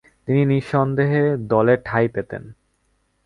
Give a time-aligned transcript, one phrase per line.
[0.27, 2.43] তিনি নিঃসন্দেহে দলে ঠাঁই পেতেন।